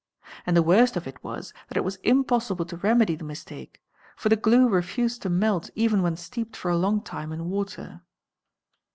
[0.47, 3.83] And the worst of it was that it was impossible to remedy_ the mistake,
[4.15, 8.01] for the glue refused to melt even when steeped for a long_ time in water.